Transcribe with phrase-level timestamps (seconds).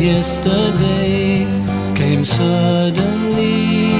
[0.00, 1.46] yesterday
[1.94, 3.92] came suddenly.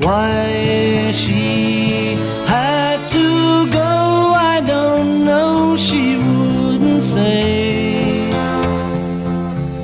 [0.00, 2.16] Why she
[2.46, 5.76] had to go, I don't know.
[5.76, 8.30] She wouldn't say.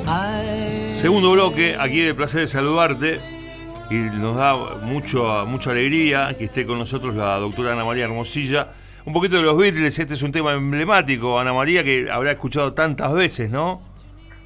[0.05, 3.19] I Segundo bloque, aquí de placer de saludarte.
[3.89, 8.69] Y nos da mucho, mucha alegría que esté con nosotros la doctora Ana María Hermosilla.
[9.05, 12.71] Un poquito de los Beatles, este es un tema emblemático, Ana María, que habrá escuchado
[12.73, 13.92] tantas veces, ¿no?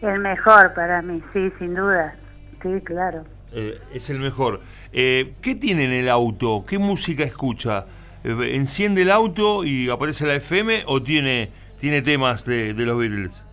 [0.01, 2.15] El mejor para mí, sí, sin duda.
[2.61, 3.23] Sí, claro.
[3.51, 4.61] Eh, es el mejor.
[4.93, 6.65] Eh, ¿Qué tiene en el auto?
[6.67, 7.85] ¿Qué música escucha?
[8.23, 12.97] Eh, ¿Enciende el auto y aparece la FM o tiene, tiene temas de, de los
[12.99, 13.43] Beatles?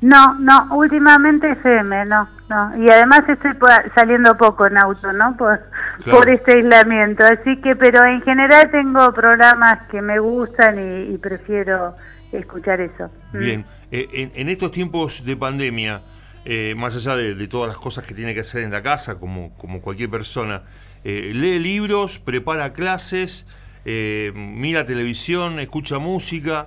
[0.00, 2.76] No, no, últimamente FM, no, no.
[2.76, 3.52] Y además estoy
[3.94, 5.36] saliendo poco en auto, ¿no?
[5.36, 5.60] Por,
[6.02, 6.18] Claro.
[6.18, 7.22] por este aislamiento.
[7.24, 11.94] Así que, pero en general tengo programas que me gustan y, y prefiero
[12.32, 13.10] escuchar eso.
[13.32, 13.38] Mm.
[13.38, 16.02] Bien, eh, en, en estos tiempos de pandemia,
[16.44, 19.20] eh, más allá de, de todas las cosas que tiene que hacer en la casa,
[19.20, 20.62] como, como cualquier persona,
[21.04, 23.46] eh, lee libros, prepara clases,
[23.84, 26.66] eh, mira televisión, escucha música.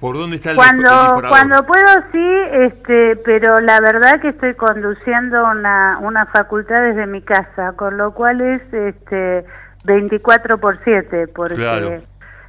[0.00, 2.28] ¿Por dónde está el, Cuando, cuando puedo sí,
[2.64, 8.12] este, pero la verdad que estoy conduciendo una, una facultad desde mi casa, con lo
[8.12, 9.44] cual es este
[9.84, 12.02] 24 por 7, porque Claro.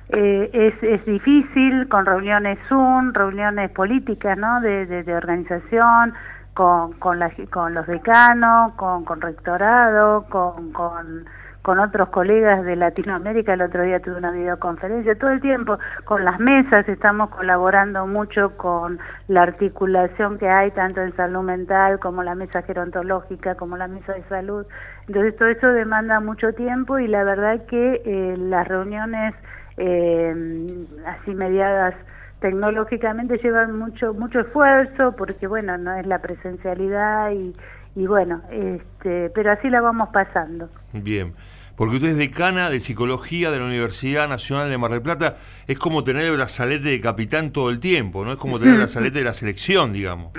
[0.10, 4.62] Eh, es, es difícil con reuniones Zoom, reuniones políticas, ¿no?
[4.62, 6.14] De, de, de organización,
[6.54, 11.26] con, con, la- con los decanos, con, con rectorado, con, con,
[11.64, 13.54] con otros colegas de Latinoamérica.
[13.54, 18.56] El otro día tuve una videoconferencia, todo el tiempo con las mesas estamos colaborando mucho
[18.58, 19.00] con
[19.30, 24.14] la articulación que hay tanto en salud mental como la mesa gerontológica, como la mesa
[24.14, 24.66] de salud.
[25.08, 29.34] Entonces todo eso demanda mucho tiempo y la verdad que eh, las reuniones
[29.78, 31.96] eh, así mediadas
[32.40, 37.56] tecnológicamente llevan mucho mucho esfuerzo porque bueno no es la presencialidad y,
[37.96, 40.70] y bueno este pero así la vamos pasando.
[40.92, 41.34] Bien,
[41.76, 45.36] porque usted es decana de psicología de la Universidad Nacional de Mar del Plata.
[45.68, 48.34] Es como tener el brazalete de capitán todo el tiempo, ¿no?
[48.34, 50.34] Es como tener el brazalete de la selección, digamos.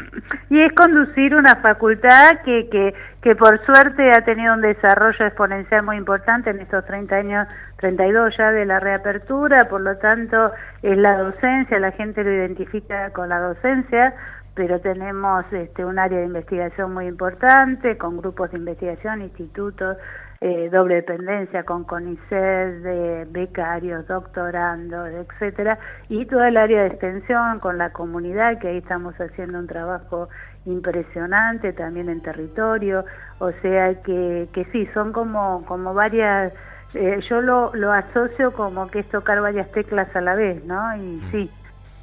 [0.51, 5.85] y es conducir una facultad que, que, que por suerte ha tenido un desarrollo exponencial
[5.85, 10.53] muy importante en estos 30 años, 32 ya de la reapertura, por lo tanto
[10.83, 14.15] es la docencia, la gente lo identifica con la docencia,
[14.55, 19.97] pero tenemos este, un área de investigación muy importante, con grupos de investigación, institutos,
[20.45, 25.79] eh, doble dependencia con CONICET, de becarios, doctorandos, etcétera,
[26.11, 30.29] y toda el área de extensión con la comunidad, que ahí estamos haciendo un trabajo
[30.67, 33.07] impresionante también en territorio,
[33.39, 36.53] o sea que, que sí, son como, como varias,
[36.93, 40.95] eh, yo lo, lo asocio como que es tocar varias teclas a la vez, ¿no?
[40.95, 41.51] Y sí,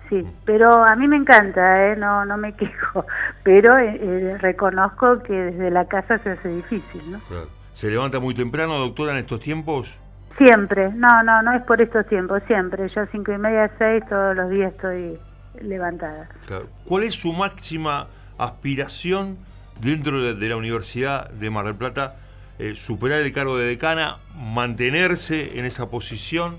[0.10, 1.96] sí, pero a mí me encanta, ¿eh?
[1.96, 3.06] no, no me quejo,
[3.44, 7.20] pero eh, eh, reconozco que desde la casa se hace difícil, ¿no?
[7.28, 7.61] Claro.
[7.74, 9.98] ¿Se levanta muy temprano, doctora, en estos tiempos?
[10.38, 12.90] Siempre, no, no, no es por estos tiempos, siempre.
[12.90, 15.18] Yo cinco y media, seis, todos los días estoy
[15.62, 16.30] levantada.
[16.48, 16.68] Claro.
[16.86, 19.38] ¿Cuál es su máxima aspiración
[19.80, 22.16] dentro de, de la Universidad de Mar del Plata?
[22.60, 24.18] Eh, ¿Superar el cargo de decana?
[24.36, 26.56] ¿Mantenerse en esa posición?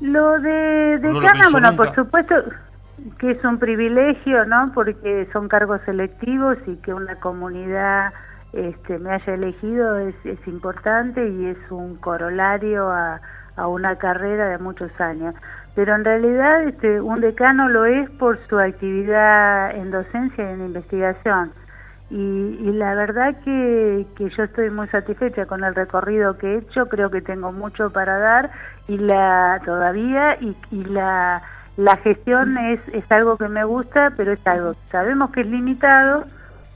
[0.00, 1.84] Lo de, de ¿No lo Cana, pensó bueno, nunca?
[1.84, 2.34] por supuesto
[3.18, 4.72] que es un privilegio, ¿no?
[4.74, 8.12] Porque son cargos selectivos y que una comunidad
[8.52, 13.20] este, me haya elegido es, es importante y es un corolario a,
[13.56, 15.34] a una carrera de muchos años.
[15.74, 20.66] Pero en realidad este, un decano lo es por su actividad en docencia y en
[20.66, 21.52] investigación.
[22.10, 26.88] Y, y la verdad que, yo estoy muy satisfecha con el recorrido que he hecho,
[26.88, 28.50] creo que tengo mucho para dar
[28.88, 31.40] y la todavía y, y la,
[31.76, 35.46] la gestión es, es algo que me gusta, pero es algo que sabemos que es
[35.46, 36.24] limitado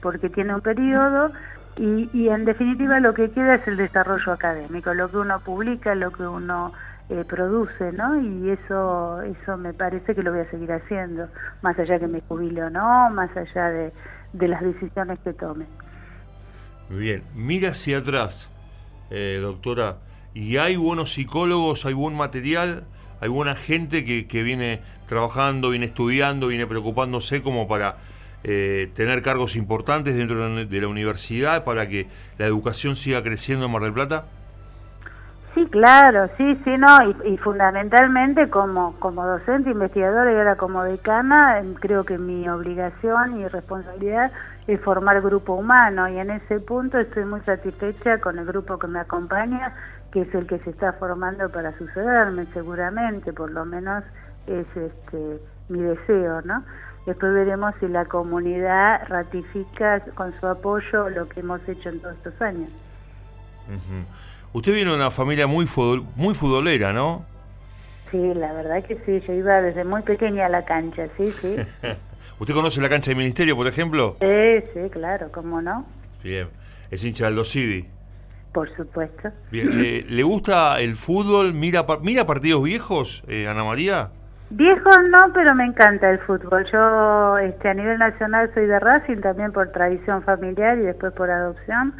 [0.01, 1.31] porque tiene un periodo
[1.77, 5.95] y, y en definitiva lo que queda es el desarrollo académico, lo que uno publica,
[5.95, 6.73] lo que uno
[7.09, 8.19] eh, produce, ¿no?
[8.19, 11.27] Y eso, eso me parece que lo voy a seguir haciendo,
[11.61, 13.93] más allá que me jubile o no, más allá de,
[14.33, 15.65] de las decisiones que tome.
[16.89, 18.49] Bien, mira hacia atrás,
[19.09, 19.97] eh, doctora,
[20.33, 22.83] y hay buenos psicólogos, hay buen material,
[23.21, 27.97] hay buena gente que, que viene trabajando, viene estudiando, viene preocupándose como para
[28.47, 32.05] eh, tener cargos importantes dentro de la universidad para que
[32.37, 34.25] la educación siga creciendo en Mar del Plata?
[35.55, 41.59] Sí, claro, sí, sí, no, y, fundamentalmente como, como docente, investigadora y ahora como decana,
[41.79, 44.31] creo que mi obligación y responsabilidad
[44.67, 48.85] es formar grupo humano y en ese punto estoy muy satisfecha con el grupo que
[48.85, 49.73] me acompaña,
[50.11, 54.03] que es el que se está formando para sucederme seguramente, por lo menos
[54.45, 55.39] es este
[55.69, 56.63] mi deseo, ¿no?
[57.05, 62.15] Después veremos si la comunidad ratifica con su apoyo lo que hemos hecho en todos
[62.15, 62.69] estos años.
[64.53, 65.67] Usted viene de una familia muy,
[66.15, 67.25] muy futbolera, ¿no?
[68.09, 71.55] Sí, la verdad que sí, yo iba desde muy pequeña a la cancha, sí, sí.
[72.39, 74.17] ¿Usted conoce la cancha del Ministerio, por ejemplo?
[74.19, 75.85] Sí, sí, claro, ¿cómo no?
[76.23, 76.49] Bien,
[76.89, 77.87] es hincha del Civi.
[78.51, 79.29] Por supuesto.
[79.51, 81.53] Bien, ¿le, gusta el fútbol?
[81.53, 84.11] ¿Mira, mira partidos viejos, eh, Ana María?
[84.49, 86.65] Viejos no, pero me encanta el fútbol.
[86.71, 91.29] Yo este, a nivel nacional soy de Racing, también por tradición familiar y después por
[91.29, 91.93] adopción.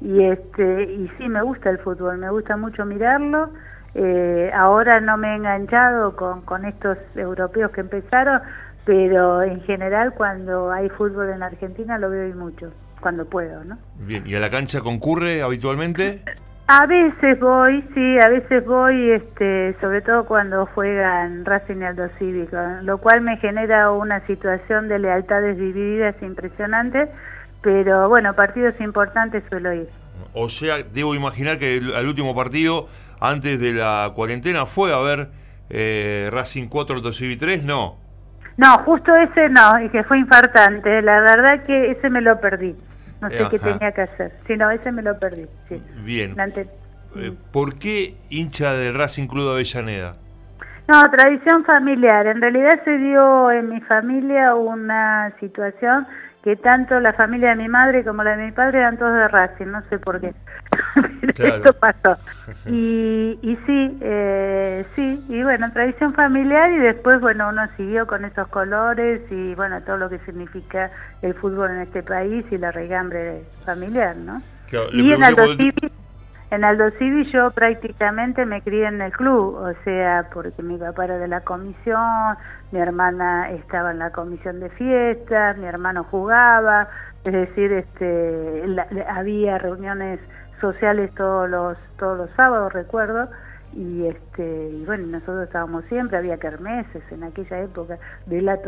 [0.00, 3.50] Y este y sí me gusta el fútbol me gusta mucho mirarlo.
[3.94, 8.40] Eh, ahora no me he enganchado con, con estos europeos que empezaron
[8.84, 13.78] pero en general cuando hay fútbol en Argentina lo veo y mucho cuando puedo no
[13.98, 16.22] bien y a la cancha concurre habitualmente
[16.72, 22.08] a veces voy sí a veces voy este sobre todo cuando juegan Racing y Aldo
[22.18, 27.08] Cívico lo cual me genera una situación de lealtades divididas impresionante
[27.62, 29.88] pero bueno, partidos importantes suelo ir.
[30.32, 32.88] O sea, debo imaginar que el, último partido,
[33.20, 35.28] antes de la cuarentena, fue a ver
[35.68, 37.96] eh, Racing 4 3, ¿no?
[38.56, 41.02] No, justo ese no, y que fue infartante.
[41.02, 42.74] La verdad que ese me lo perdí.
[43.20, 44.32] No sé qué tenía que hacer.
[44.46, 45.46] Sí, no, ese me lo perdí.
[45.68, 45.82] Sí.
[46.04, 46.34] Bien.
[47.16, 50.16] Eh, ¿Por qué hincha del Racing Club Avellaneda?
[50.88, 52.26] No, tradición familiar.
[52.26, 56.06] En realidad se dio en mi familia una situación
[56.42, 59.28] que tanto la familia de mi madre como la de mi padre eran todos de
[59.28, 60.32] Racing, no sé por qué.
[61.22, 62.16] Esto pasó.
[62.66, 68.24] Y, y sí, eh, sí, y bueno, tradición familiar y después, bueno, uno siguió con
[68.24, 70.90] esos colores y bueno, todo lo que significa
[71.22, 74.42] el fútbol en este país y la regambre familiar, ¿no?
[74.92, 75.90] y en Aldo Civi,
[76.50, 81.04] en Aldo Civi yo prácticamente me crié en el club, o sea, porque mi papá
[81.04, 82.36] era de la comisión,
[82.72, 86.88] mi hermana estaba en la comisión de fiestas, mi hermano jugaba,
[87.24, 88.64] es decir, este,
[89.08, 90.18] había reuniones
[90.60, 93.28] sociales todos los todos los sábados, recuerdo,
[93.72, 98.58] y este y bueno, nosotros estábamos siempre, había kermeses en aquella época, de la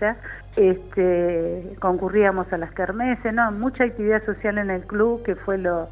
[0.00, 0.16] ya,
[0.56, 5.88] este, concurríamos a las kermeses, no, mucha actividad social en el club que fue lo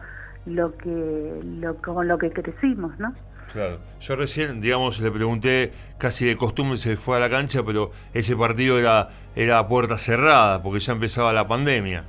[0.47, 3.15] lo que lo, con lo que crecimos, ¿no?
[3.53, 3.79] Claro.
[4.01, 8.37] Yo recién, digamos, le pregunté, casi de costumbre se fue a la cancha, pero ese
[8.37, 12.05] partido era, era a puerta cerrada, porque ya empezaba la pandemia.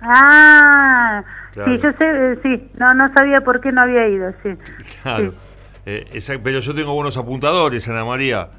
[0.00, 1.22] Ah,
[1.52, 4.50] sí, yo sé, eh, sí, no, no sabía por qué no había ido, sí.
[5.02, 5.34] Claro.
[5.88, 8.48] Eh, pero yo tengo buenos apuntadores, Ana María.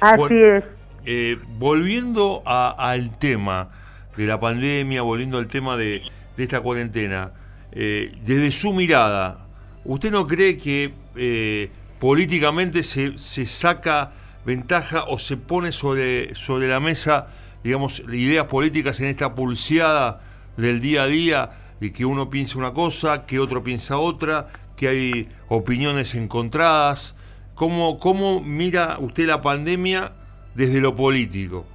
[0.00, 0.64] Así es.
[1.04, 3.68] Eh, volviendo al tema
[4.16, 6.00] de la pandemia, volviendo al tema de,
[6.36, 7.32] de esta cuarentena,
[7.72, 9.42] desde su mirada,
[9.84, 14.12] ¿Usted no cree que eh, políticamente se, se, saca
[14.44, 17.28] ventaja o se pone sobre, sobre la mesa,
[17.64, 20.20] digamos, ideas políticas en esta pulseada
[20.56, 24.86] del día a día y que uno piensa una cosa, que otro piensa otra, que
[24.86, 27.16] hay opiniones encontradas?
[27.56, 30.12] ¿Cómo, cómo mira usted la pandemia
[30.54, 31.66] desde lo político?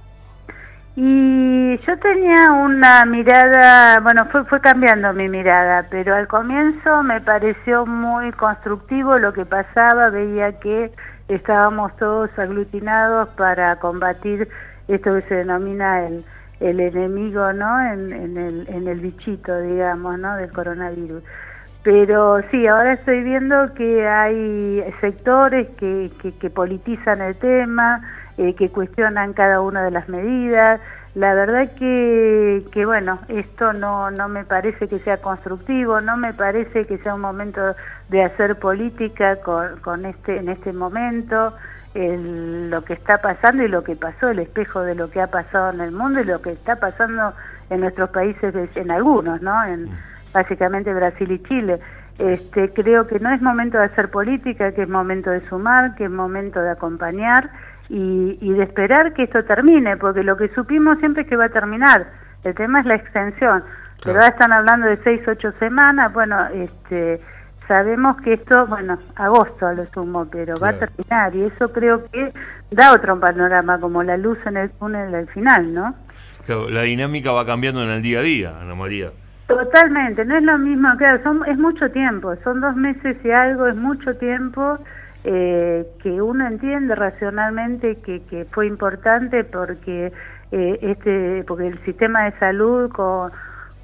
[1.76, 7.84] Yo tenía una mirada, bueno, fue, fue cambiando mi mirada, pero al comienzo me pareció
[7.84, 10.90] muy constructivo lo que pasaba, veía que
[11.28, 14.48] estábamos todos aglutinados para combatir
[14.88, 16.24] esto que se denomina el,
[16.60, 17.80] el enemigo, ¿no?
[17.80, 20.36] En, en, el, en el bichito, digamos, ¿no?
[20.36, 21.22] Del coronavirus.
[21.82, 28.00] Pero sí, ahora estoy viendo que hay sectores que, que, que politizan el tema,
[28.36, 30.80] eh, que cuestionan cada una de las medidas.
[31.18, 36.32] La verdad que, que, bueno, esto no, no me parece que sea constructivo, no me
[36.32, 37.74] parece que sea un momento
[38.08, 41.54] de hacer política con, con este, en este momento.
[41.94, 45.26] El, lo que está pasando y lo que pasó, el espejo de lo que ha
[45.26, 47.32] pasado en el mundo y lo que está pasando
[47.68, 49.64] en nuestros países, en algunos, ¿no?
[49.64, 49.98] En, mm.
[50.32, 51.80] básicamente Brasil y Chile.
[52.20, 56.04] Este, creo que no es momento de hacer política, que es momento de sumar, que
[56.04, 57.50] es momento de acompañar
[57.88, 61.50] y, de esperar que esto termine, porque lo que supimos siempre es que va a
[61.50, 62.06] terminar.
[62.44, 63.64] El tema es la extensión.
[64.04, 66.12] Pero ahora están hablando de seis, ocho semanas.
[66.12, 67.20] Bueno, este,
[67.68, 72.04] sabemos que esto, bueno, agosto a lo sumo, pero va a terminar y eso creo
[72.10, 72.32] que
[72.70, 75.94] da otro panorama, como la luz en el túnel al final, ¿no?
[76.46, 79.10] Claro, la dinámica va cambiando en el día a día, Ana María.
[79.46, 83.66] Totalmente, no es lo mismo, claro, son, es mucho tiempo, son dos meses y algo,
[83.66, 84.78] es mucho tiempo
[85.24, 90.12] eh, que uno entiende racionalmente que, que fue importante porque
[90.52, 93.32] eh, este porque el sistema de salud con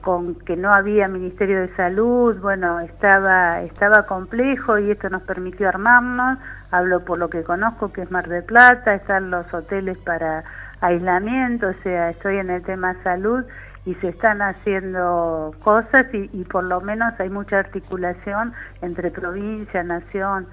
[0.05, 5.67] con que no había Ministerio de Salud, bueno, estaba, estaba complejo y esto nos permitió
[5.67, 6.39] armarnos,
[6.71, 10.45] hablo por lo que conozco que es Mar del Plata, están los hoteles para
[10.83, 13.45] aislamiento, o sea, estoy en el tema salud
[13.87, 19.83] y se están haciendo cosas y, y por lo menos hay mucha articulación entre provincia,
[19.83, 20.47] nación.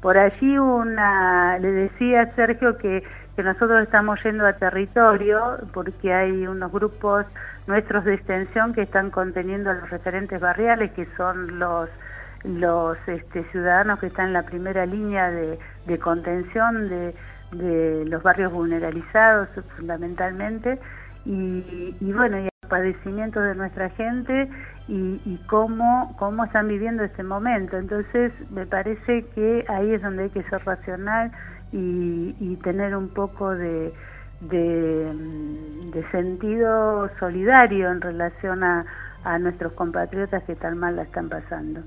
[0.00, 3.02] Por allí una, le decía a Sergio que
[3.38, 7.24] que nosotros estamos yendo a territorio porque hay unos grupos
[7.68, 11.88] nuestros de extensión que están conteniendo los referentes barriales que son los
[12.42, 15.56] los este, ciudadanos que están en la primera línea de,
[16.00, 17.14] contención de,
[17.52, 20.80] de, los barrios vulnerabilizados fundamentalmente.
[21.24, 24.48] Y, bueno y el padecimiento de nuestra gente
[24.88, 30.24] y, y, cómo, cómo están viviendo este momento entonces me parece que ahí es donde
[30.24, 31.32] hay que ser racional
[31.72, 33.92] y, tener un poco de,
[34.40, 38.84] de, sentido solidario en relación a,
[39.24, 41.80] a, nuestros compatriotas que tan mal la están pasando.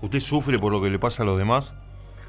[0.00, 1.74] ¿Usted sufre por lo que le pasa a los demás?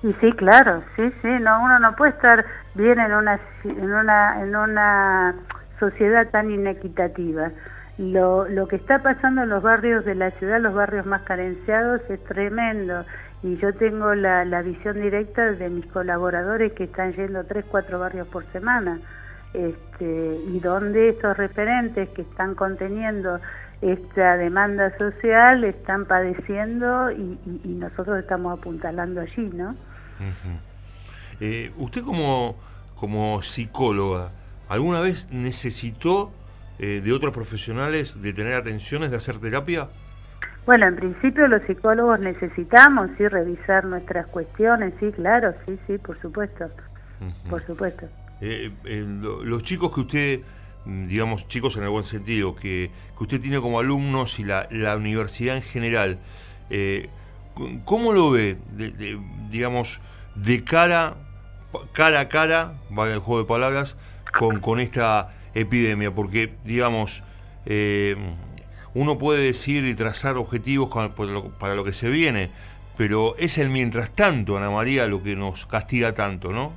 [0.03, 2.45] Y sí, claro, sí, sí, no, uno no puede estar
[2.75, 5.35] bien en una, en una, en una
[5.79, 7.51] sociedad tan inequitativa.
[7.97, 12.01] Lo, lo que está pasando en los barrios de la ciudad, los barrios más carenciados,
[12.09, 13.05] es tremendo
[13.41, 17.99] y yo tengo la, la visión directa de mis colaboradores que están yendo tres, cuatro
[17.99, 18.99] barrios por semana.
[19.53, 23.39] Este, y donde estos referentes que están conteniendo
[23.81, 29.75] esta demanda social están padeciendo y, nosotros estamos apuntalando allí, ¿no?
[31.39, 32.55] Eh, usted como,
[32.95, 34.31] como psicóloga,
[34.69, 36.31] ¿alguna vez necesitó
[36.79, 39.87] eh, de otros profesionales de tener atenciones, de hacer terapia?
[40.65, 46.19] Bueno, en principio los psicólogos necesitamos sí revisar nuestras cuestiones, sí, claro, sí, sí, por
[46.19, 46.65] supuesto,
[47.49, 48.07] por supuesto.
[48.41, 49.05] Eh, eh,
[49.43, 50.39] los chicos que usted,
[50.85, 54.67] mm, digamos, chicos en el buen sentido, que, que usted tiene como alumnos y la,
[54.71, 56.17] la universidad en general,
[56.71, 57.09] eh,
[57.85, 58.57] ¿cómo lo ve,
[59.51, 60.01] digamos,
[60.33, 61.13] de cara,
[61.93, 63.97] cara a cara, va el juego de palabras,
[64.37, 66.11] con, con esta epidemia?
[66.11, 67.23] Porque, digamos,
[68.93, 70.89] uno puede decir y trazar objetivos
[71.59, 72.49] para lo que se viene,
[72.97, 76.71] pero es el mientras tanto, Ana María, lo que nos castiga tanto, ¿no?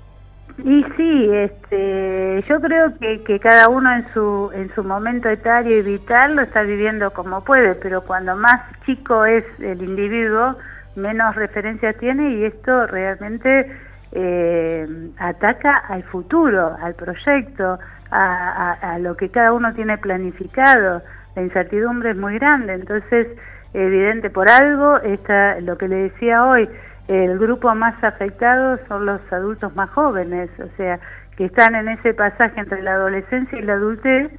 [0.64, 5.78] Y sí, este, yo creo que, que cada uno en su, en su momento etario
[5.78, 10.56] y vital lo está viviendo como puede, pero cuando más chico es el individuo,
[10.96, 13.70] menos referencias tiene y esto realmente
[14.12, 17.78] eh, ataca al futuro, al proyecto,
[18.10, 21.02] a, lo que cada uno tiene planificado.
[21.36, 23.28] La incertidumbre es muy grande, entonces
[23.74, 26.68] evidente por algo, está lo que le decía hoy,
[27.06, 30.98] el grupo más afectado son los adultos más jóvenes, o sea,
[31.36, 34.30] que están en ese pasaje entre la adolescencia y la adultez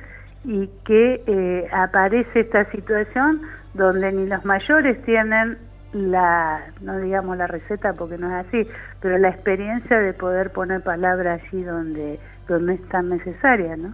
[0.43, 3.41] y que eh, aparece esta situación
[3.73, 5.57] donde ni los mayores tienen
[5.93, 8.69] la, no digamos la receta porque no es así,
[9.01, 13.93] pero la experiencia de poder poner palabras allí donde, donde es tan necesaria, ¿no?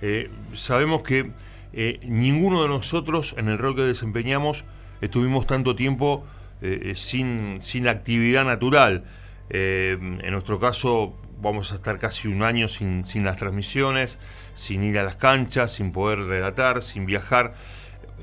[0.00, 1.30] Eh, sabemos que
[1.72, 4.64] eh, ninguno de nosotros en el rol que desempeñamos
[5.00, 6.24] estuvimos tanto tiempo
[6.62, 9.04] eh, sin, sin actividad natural.
[9.48, 14.18] En nuestro caso vamos a estar casi un año sin, sin las transmisiones,
[14.56, 17.54] sin ir a las canchas, sin poder relatar, sin viajar.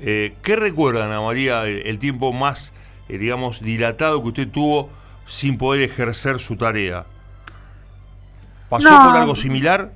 [0.00, 2.72] ¿Qué recuerda, Ana María, el, tiempo más,
[3.08, 4.90] digamos, dilatado que usted tuvo
[5.24, 7.04] sin poder ejercer su tarea?
[8.68, 9.90] ¿Pasó por algo similar?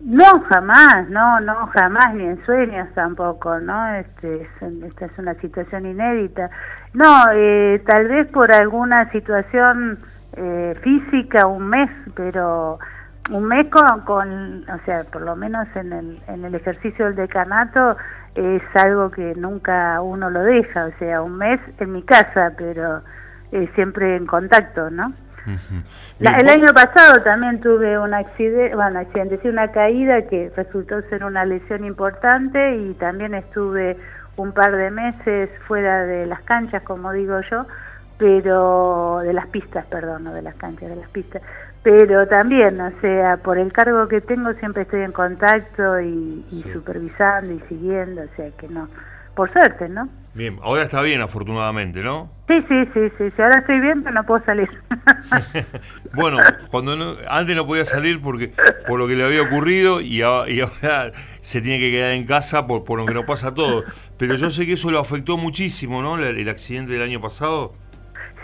[0.00, 3.94] No, jamás, no, no, jamás, ni en sueños tampoco, ¿no?
[3.94, 4.48] Este,
[4.86, 6.50] esta es una situación inédita.
[6.94, 9.98] No, eh, tal vez por alguna situación
[10.36, 12.78] eh, física, un mes, pero
[13.30, 17.16] un mes con, con, o sea, por lo menos en el, en el ejercicio del
[17.16, 17.96] decanato
[18.34, 23.02] es algo que nunca uno lo deja, o sea, un mes en mi casa, pero
[23.52, 25.12] eh, siempre en contacto, ¿no?
[26.20, 31.24] el año pasado también tuve un accidente, bueno, accidente, sí, una caída que resultó ser
[31.24, 33.96] una lesión importante y también estuve
[34.36, 37.66] un par de meses fuera de las canchas, como digo yo,
[38.18, 41.42] pero de las pistas, perdón, no de las canchas, de las pistas.
[41.82, 47.52] Pero también, o sea, por el cargo que tengo siempre estoy en contacto y, supervisando
[47.52, 48.88] y siguiendo, o sea que no,
[49.34, 50.08] por suerte, ¿no?
[50.34, 52.30] Bien, ahora está bien, afortunadamente, ¿no?
[52.46, 54.68] Sí, sí, sí, sí, sí, ahora estoy bien, pero no puedo salir.
[56.14, 56.38] bueno,
[56.70, 58.52] cuando no, antes no podía salir porque
[58.86, 62.84] por lo que le había ocurrido y, ahora se tiene que quedar en casa por,
[62.84, 63.84] por lo que no pasa todo.
[64.16, 66.18] Pero yo sé que eso lo afectó muchísimo, ¿no?
[66.18, 67.74] El, accidente del año pasado.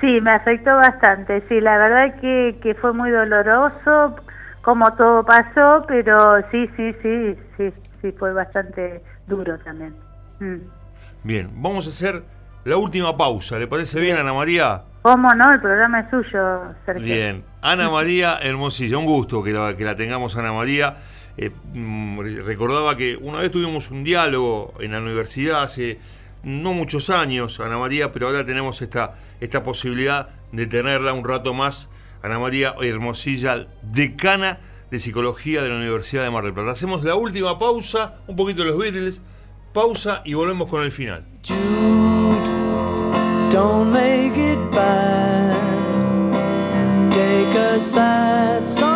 [0.04, 4.14] Sí, me afectó bastante, sí, la verdad que, que fue muy doloroso
[4.61, 9.94] como todo pasó, pero sí, sí, sí, sí, sí, fue bastante duro también.
[10.40, 10.56] Mm.
[11.23, 12.23] Bien, vamos a hacer
[12.64, 13.58] la última pausa.
[13.58, 14.82] ¿Le parece bien, Ana María?
[15.00, 15.54] ¿Cómo no?
[15.54, 17.02] El programa es suyo, Sergio.
[17.02, 17.44] Bien.
[17.62, 20.99] Ana María Hermosilla, un gusto que la, que la tengamos, Ana María.
[21.38, 25.99] Eh, mm, recordaba que una vez tuvimos un diálogo en la universidad hace
[26.44, 31.54] no muchos años, Ana María, pero ahora tenemos esta, esta posibilidad de tenerla un rato
[31.54, 31.90] más.
[32.22, 34.58] Ana María Hermosilla, decana
[34.90, 36.70] de Psicología de la Universidad de Mar del Plata.
[36.70, 39.20] Hacemos la última pausa, un poquito de los Beatles
[39.74, 41.26] Pausa y volvemos con el final.
[41.46, 42.48] Jude,
[43.50, 45.60] don't make it bad.
[47.10, 48.93] Take a sad song